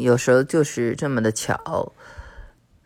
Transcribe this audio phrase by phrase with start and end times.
[0.00, 1.92] 有时候就是这么的巧。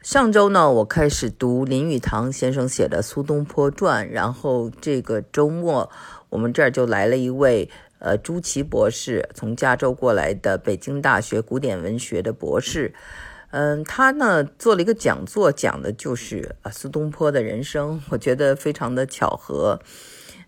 [0.03, 5.91] 上周呢，我开始读林语堂先生写的《苏东坡传》，然后这个周末
[6.31, 12.95] 我们这儿就来了一位呃朱琦博士，从加州过来的北京大学古典文学的博士。
[13.51, 19.81] 嗯，他呢做了一个讲座，讲的就是啊苏东坡的人生，我觉得非常的巧合。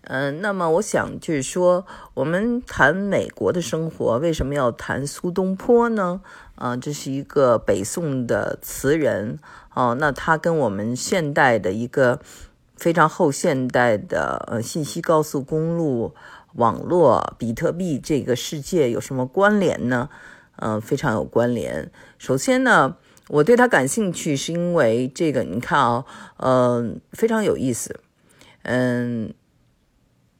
[0.05, 6.19] 嗯，那么我想就是说，我们谈美国的生活，为什么要谈苏东坡呢？
[6.55, 9.39] 啊，这是一个北宋的词人
[9.73, 12.19] 哦，那他跟我们现代的一个
[12.75, 16.13] 非常后现代的呃信息高速公路、
[16.55, 20.09] 网络、比特币这个世界有什么关联呢？
[20.57, 21.89] 嗯，非常有关联。
[22.17, 22.97] 首先呢，
[23.29, 26.05] 我对他感兴趣，是因为这个，你看啊，
[26.37, 28.01] 嗯，非常有意思，
[28.63, 29.33] 嗯。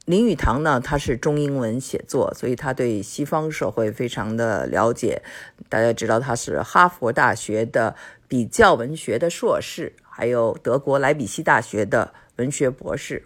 [0.05, 5.21] 林语堂呢，他是中英文写作，所以他对西方社会非常的了解。
[5.69, 7.95] 大家知道他是哈佛大学的
[8.27, 13.25] 比较文学的硕士，还有德国莱比锡大学的文学博士，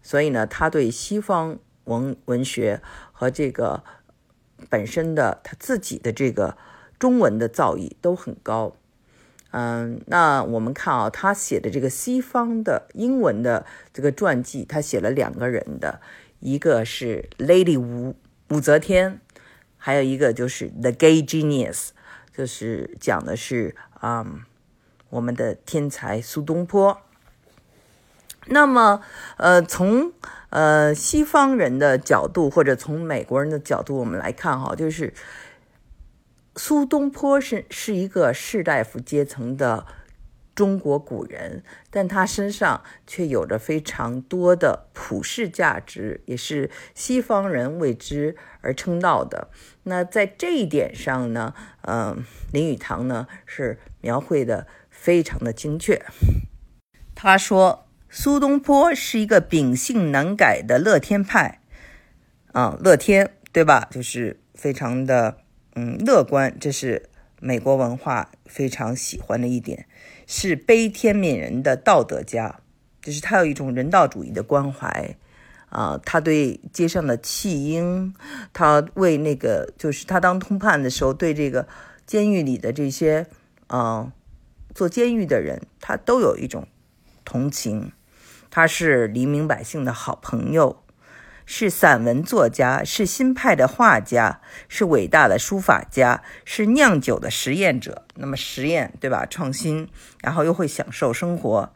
[0.00, 2.80] 所以呢，他对西方文文学
[3.10, 3.82] 和这个
[4.70, 6.56] 本身的他自己的这个
[7.00, 8.76] 中文的造诣都很高。
[9.54, 16.00] 嗯，那我们看啊，他写的这个西方的英文的这个传记，他写了两个人的，
[16.40, 18.16] 一个是 Lady 武
[18.48, 19.20] 武则天，
[19.76, 21.90] 还有一个就是 The Gay Genius，
[22.34, 24.26] 就是讲的是啊
[25.10, 27.02] 我们的天才苏东坡。
[28.46, 29.02] 那么，
[29.36, 30.12] 呃，从
[30.48, 35.12] 呃西方人的角度，或者从美国人的角度，我们来看哈，就是。
[36.54, 39.86] 苏东坡是是一个士大夫阶层的
[40.54, 49.48] 中国古人，但他身上却有着非常多的普世价值，也是西方人为之而称道的。
[49.84, 51.54] 那在这一点上呢，
[51.86, 56.04] 嗯，林语堂呢是描绘的非常的精确。
[57.14, 61.62] 他说苏东坡是一个秉性难改的乐天派，
[62.52, 63.88] 啊，乐天对吧？
[63.90, 65.38] 就是非常的。
[65.74, 67.08] 嗯，乐观，这是
[67.40, 69.86] 美国文化非常喜欢的一点，
[70.26, 72.60] 是悲天悯人的道德家，
[73.00, 75.16] 就是他有一种人道主义的关怀
[75.70, 75.98] 啊。
[76.04, 78.14] 他对街上的弃婴，
[78.52, 81.66] 他为那个就是他当通判的时候，对这个
[82.06, 83.26] 监狱里的这些
[83.66, 84.12] 啊
[84.74, 86.68] 做监狱的人，他都有一种
[87.24, 87.92] 同情。
[88.50, 90.82] 他是黎民百姓的好朋友。
[91.44, 98.06] 是散文作家，是新派的画家，是伟大的书法家，是酿酒的实验者。
[98.14, 99.26] 那么实验，对吧？
[99.26, 99.88] 创新，
[100.22, 101.72] 然后又会享受生活，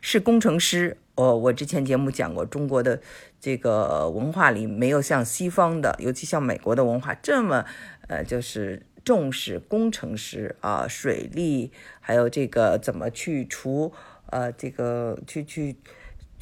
[0.00, 0.96] 是工程师。
[1.16, 3.00] 哦，我之前节目讲过，中国的
[3.40, 7.64] 这个文化里没有像西方的，尤其像美国的文化这么，
[8.08, 11.70] 呃，就是重视工程师啊，水利，
[12.00, 13.92] 还有这个怎么去除，
[14.30, 15.76] 呃，这个去去。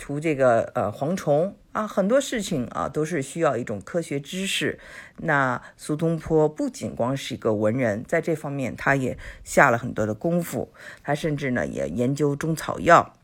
[0.00, 4.80] 除这个呃蝗虫啊，很多事情啊都是需要一种科学知识。
[5.18, 10.72] 那苏东坡不仅光是一个文人，在这方面他也下了很多的功夫。
[11.04, 13.14] 他甚至呢也研究中草药，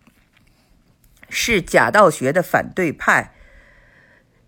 [1.28, 3.34] 是假道学的反对派，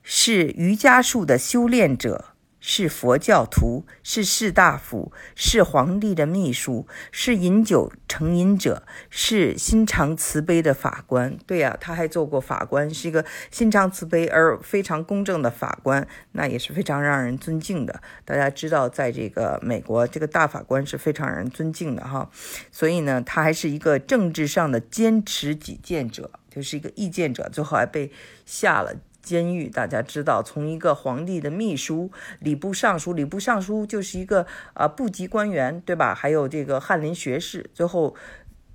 [0.05, 2.35] 是瑜伽术的修炼者。
[2.69, 11.38] 是佛教徒，是士大夫，是皇帝的秘书，是饮酒成瘾者，是心肠慈悲的法官。
[11.47, 18.03] 对呀，他还做过法官，是一个心肠慈悲而非常公正的法官，那也是非常让人尊敬的。
[18.25, 22.28] 大家知道，在这个美国，这个大法官是非常让人尊敬的哈。
[22.72, 28.10] 所以呢，他还是一个政治上的坚持己见者，就是一个意见者，最后还被
[28.44, 28.93] 下了。
[29.26, 36.14] 监狱，大家知道，从一个皇帝的秘书、礼部尚书，礼部尚书就是一个啊部级官员，对吧？
[36.14, 38.14] 还有这个翰林学士，最后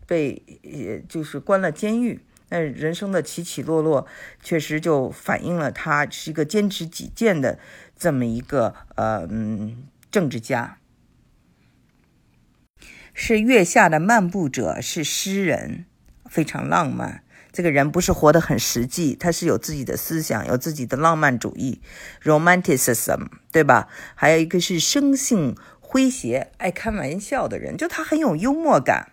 [0.06, 2.19] 被也就是关了监狱。
[2.50, 4.06] 那人生的起起落落，
[4.44, 7.57] 确实就反映了他是一个坚持己见的
[7.97, 10.78] 这么一个呃嗯政治家，
[13.13, 15.86] 是月下的漫步者，是诗人，
[16.25, 17.24] 非常浪漫。
[17.53, 21.81] 这个人不是活得很实际，他是有自己的思想，有自己的浪漫主义
[22.24, 23.89] （romanticism），对吧？
[24.15, 29.12] 还有一个是生性诙谐、爱开玩笑的人，就他很有幽默感。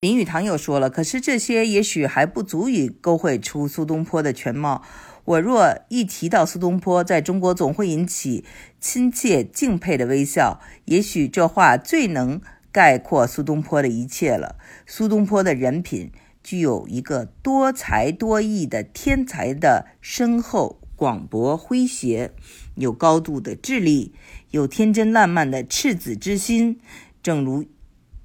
[0.00, 4.82] 林语堂又说了：“可是这些也许还不足以勾绘出苏东坡的全貌。
[5.24, 8.44] 我若一提到苏东坡，在中国总会引起
[8.80, 10.60] 亲切敬佩的微笑。
[10.86, 12.40] 也许这话最能
[12.72, 14.56] 概括苏东坡的一切了。
[14.86, 16.10] 苏东坡的人品。”
[16.46, 22.32] 具有一个多才多艺的天才的深厚、广博、诙谐，
[22.76, 24.14] 有高度的智力，
[24.52, 26.78] 有天真烂漫的赤子之心，
[27.20, 27.64] 正如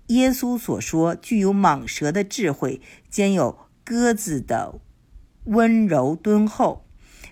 [0.10, 2.80] 耶稣所说，具有蟒蛇的智慧，
[3.10, 4.80] 兼有鸽子的
[5.46, 6.86] 温柔敦厚。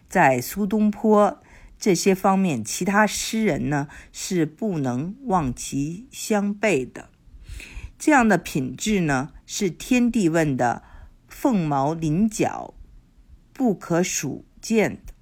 [0.09, 1.39] 在苏东坡
[1.77, 7.09] 这些方面，其他诗人呢是不能望其相背的。
[7.99, 10.83] 这样的品质呢，是天地问的
[11.27, 12.75] 凤毛麟角、
[13.51, 15.13] 不可数见的。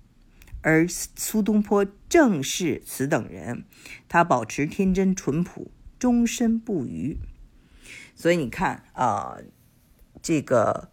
[0.61, 3.63] 而苏东坡正是此等人，
[4.09, 7.19] 他保持天真淳朴，终身不渝。
[8.15, 9.37] 所以你看啊，
[10.21, 10.91] 这个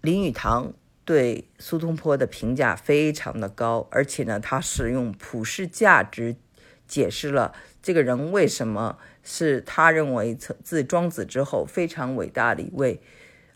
[0.00, 0.74] 林语堂。
[1.04, 6.34] 对苏东坡的评价非常的高，而且呢，他是用普世价值
[6.88, 13.02] 解释了这个人为什么是他认为自庄子之后非常伟大的一位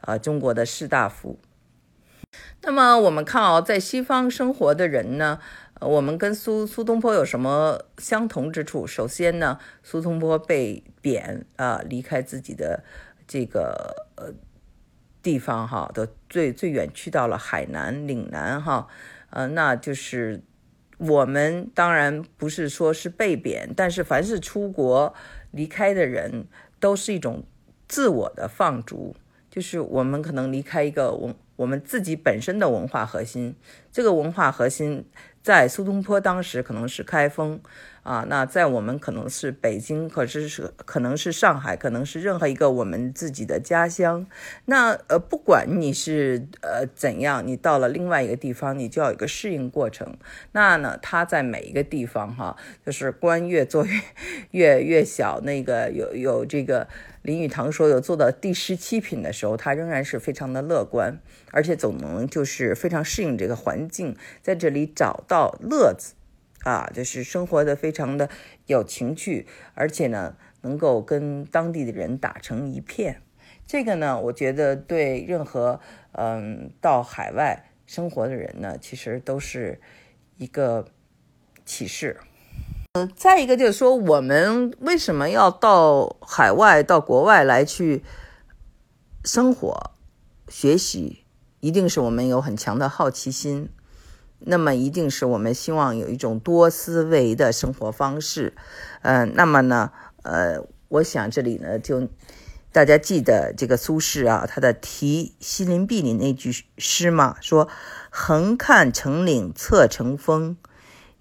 [0.03, 1.39] 啊中国的士大夫。
[2.61, 5.39] 那么我们看啊，在西方生活的人呢，
[5.81, 8.87] 我们跟苏苏东坡有什么相同之处？
[8.87, 12.83] 首先呢，苏东坡被贬啊，离开自己的
[13.27, 14.35] 这个呃。
[15.23, 18.89] 地方哈，都最最远去到了海南、岭南哈，
[19.29, 20.43] 呃，那就是
[20.97, 25.15] 我们当然不是说是被贬，但是凡是出国
[25.51, 26.47] 离开的人，
[26.79, 27.45] 都是一种
[27.89, 29.15] 自我的放逐，
[29.51, 33.55] 就是我们可能离开一个文我们自己本身的文化核心，
[33.93, 35.05] 这个文化核心
[35.43, 37.61] 在苏东坡当时可能是开封。
[38.11, 44.27] 啊，那在我们可能是北京，可是是可能是上海，可能是任何一个我们自己的家乡。
[44.65, 50.17] 那呃，不管你是呃怎样，你到了另外一个地方，你就要有一个适应过程。
[50.51, 54.01] 那呢，他在每一个地方哈，就是官越做越
[54.51, 55.41] 越越小。
[55.45, 56.89] 那个有有这个
[57.23, 61.21] 林语堂说有做到第十七品的时候，他仍然是非常的乐观，
[61.53, 66.15] 而且总能就是非常适应这个环境，在这里找到乐子。
[66.65, 68.29] 啊，就是生活的非常的
[68.67, 73.23] 有情趣，而且呢，能够跟当地的人打成一片。
[73.67, 75.81] 这个呢，我觉得对任何
[76.13, 79.81] 嗯到海外生活的人呢，其实都是
[80.37, 80.87] 一个
[81.65, 82.19] 启示。
[82.95, 88.03] 呃，再一个就是说，我们为什么要到海外、到国外来去
[89.25, 89.93] 生活、
[90.49, 91.25] 学习？
[91.61, 93.69] 一定是我们有很强的好奇心。
[94.43, 98.55] 那么一定是我们希望有一种多思维的生活方式，
[99.03, 99.93] 嗯，那么呢，
[100.23, 102.09] 呃，我想这里呢，就
[102.73, 107.69] 大家记得这个苏轼啊，他的题西林壁里那句诗嘛，说
[108.09, 110.57] 横看成岭侧成峰，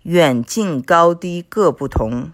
[0.03, 2.31] 远近高低各不同，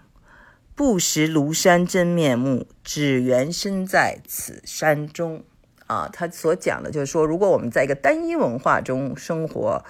[0.76, 5.42] 不识庐山真面目，只缘身在此山中。
[5.86, 9.84] 啊，他所讲的就是说，如果我们在一个单一文化中生活。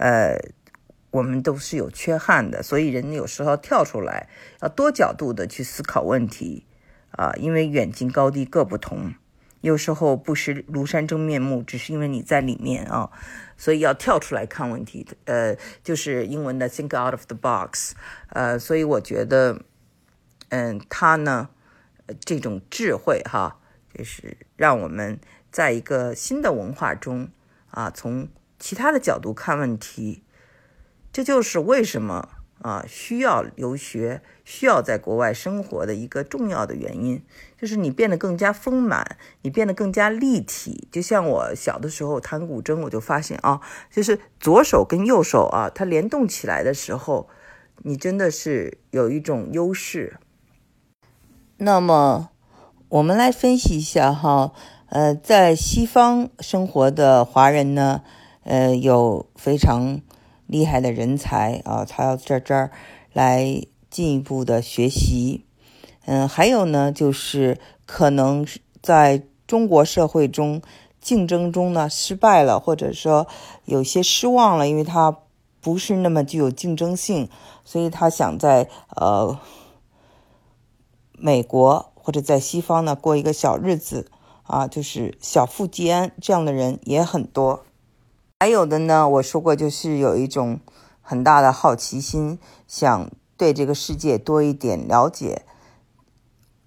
[0.00, 0.34] 呃，
[1.10, 4.30] 我们都是有缺憾的，所以人有时候跳出来，
[4.62, 6.64] 要多角度的去思考问题
[7.10, 7.34] 啊。
[7.36, 9.12] 因为远近高低各不同，
[9.60, 13.10] 有时候不识庐山真面目，只是因为你在里面啊。
[13.58, 15.54] 所以要跳出来看问题，呃，
[15.84, 17.92] 就是英文的 think out of the box。
[18.30, 19.60] 呃，所以我觉得，
[20.48, 21.50] 嗯，他呢，
[22.24, 23.60] 这种智慧哈，
[23.92, 25.20] 就是让我们
[25.52, 27.28] 在一个新的文化中
[27.70, 28.26] 啊，从。
[28.60, 30.22] 其他的角度看问题，
[31.12, 32.28] 这就是为什么
[32.60, 37.24] 啊需要留学、需要在国外生活的一个重要的原因，
[37.58, 40.86] 就是你变得更加丰满，你变得更加立体。
[40.92, 47.28] 就像我小的时候弹古筝，我就发现啊，就是左手跟右手啊，它联动起来的时候，
[47.78, 50.18] 你真的是有一种优势。
[51.56, 52.28] 那么，
[52.90, 54.52] 我们来分析一下哈，
[54.90, 58.02] 呃，在西方生活的华人呢？
[58.42, 60.00] 呃，有非常
[60.46, 62.70] 厉害的人才啊，他要在这儿
[63.12, 65.44] 来进一步的学习。
[66.06, 68.46] 嗯，还有呢，就是可能
[68.82, 70.62] 在中国社会中
[71.00, 73.26] 竞争中呢失败了，或者说
[73.64, 75.18] 有些失望了，因为他
[75.60, 77.28] 不是那么具有竞争性，
[77.64, 79.38] 所以他想在呃
[81.12, 84.10] 美国或者在西方呢过一个小日子
[84.44, 87.64] 啊，就是小富即安这样的人也很多。
[88.42, 90.60] 还有的呢，我说过，就是有一种
[91.02, 95.44] 很大的好奇心，想对这个世界多一点了解。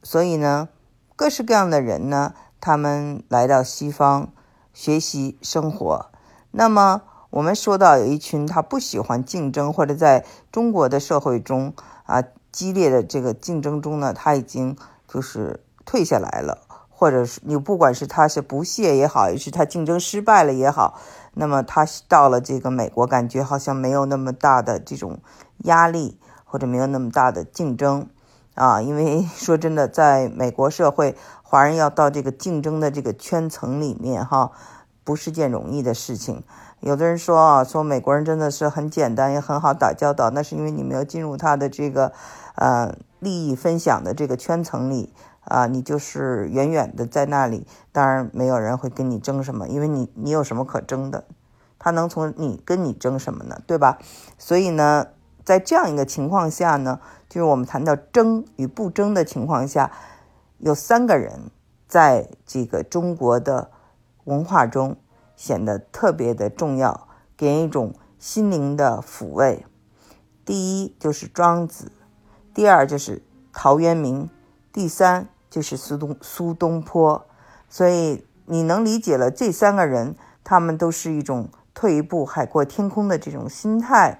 [0.03, 0.69] 所以呢，
[1.15, 4.31] 各式各样的人呢，他们来到西方
[4.71, 6.11] 学习生活。
[6.51, 7.01] 那么，
[7.31, 14.77] 我们说到有一群他不喜欢竞争，或者在中国的社会中啊激烈的这个竞争中呢，他已经
[15.07, 16.62] 就是退下来了，
[17.03, 20.97] 或者是你不管是他是不屑也好，也是他竞争失败了也好。
[21.33, 25.19] 那么他到了这个美国，感觉好像没有那么大的这种
[25.65, 28.07] 压力，或者没有那么大的竞争
[28.55, 28.81] 啊。
[28.81, 34.51] 因为说真的，在美国社会，华人要到这个竞争的这个圈层里面哈，
[35.03, 36.41] 不是件容易的事情。
[36.79, 42.13] 有的人说啊，说美国人真的是很简单，也很好打交道，那是因为你没有进入他的这个
[42.55, 45.13] 呃利益分享的这个圈层里
[45.45, 51.25] 啊，你就是远远的在那里，当然没有人会跟你争什么，因为你你有什么可争的？
[51.77, 53.61] 他能从你跟你争什么呢？
[53.67, 53.97] 对吧？
[54.37, 55.07] 所以呢，
[55.43, 59.91] 在这样一个情况下呢，就是我们谈到争与不争的情况下，
[60.57, 61.51] 有三个人
[61.87, 63.71] 在这个中国的
[64.23, 64.97] 文化中。
[65.35, 69.65] 显得特别的重要，给人一种心灵的抚慰。
[70.45, 71.91] 第一就是庄子，
[72.53, 74.29] 第二就是陶渊明，
[74.71, 77.23] 第三就是苏东苏东坡。
[77.69, 84.19] 所以你能理解了这三个人，他们都是一种退一步海阔天空的这种心态，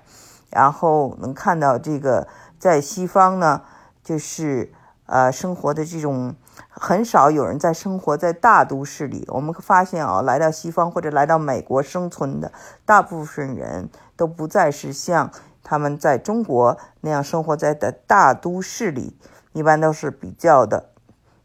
[0.51, 2.27] 然后能看到这个
[2.59, 3.63] 在西方呢，
[4.03, 4.71] 就是
[5.07, 6.35] 呃生活的这种。
[6.69, 9.25] 很少有人在生活在大都市里。
[9.29, 12.51] 我们发现啊，来到西方或者来到美国生存的
[12.85, 15.31] 大部分人都不再是像
[15.63, 19.17] 他们在中国那样生活在的大都市里，
[19.53, 20.89] 一般都是比较的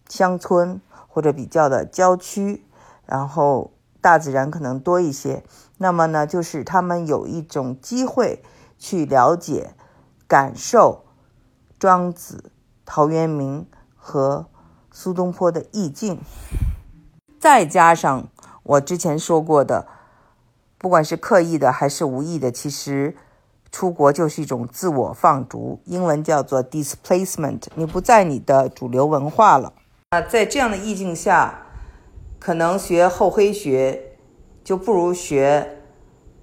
[0.09, 2.65] 乡村或者比较的郊区，
[3.07, 5.45] 然后大自然可能多一些。
[5.77, 8.43] 那么呢，就是他们有一种机会
[8.79, 9.75] 去了解、
[10.27, 11.05] 感受
[11.79, 12.51] 庄子、
[12.85, 14.47] 陶渊明和。
[14.91, 16.19] 苏东坡的意境，
[17.39, 18.27] 再加上
[18.65, 19.87] 我之前说过的，
[20.77, 23.17] 不管是刻意的还是无意的，其实
[23.71, 27.67] 出国就是一种自我放逐，英文叫做 displacement。
[27.77, 29.73] 你不在你的主流文化了
[30.11, 31.67] 啊，在这样的意境下，
[32.39, 34.17] 可能学厚黑学
[34.65, 35.83] 就不如学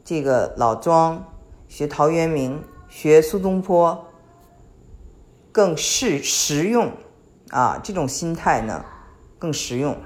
[0.03, 1.33] 这个老庄、
[1.67, 4.11] 学陶渊明、学苏东坡
[5.51, 6.91] 更适实用。
[7.49, 8.85] 啊，这种心态呢，
[9.39, 9.97] 更实用。